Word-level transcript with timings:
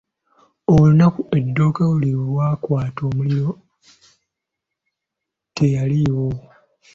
Olunaku 0.73 1.21
edduuka 1.37 1.83
lwe 1.99 2.11
lyakwata 2.25 3.01
omuliro 3.09 3.51
teyaliiwo. 5.55 6.27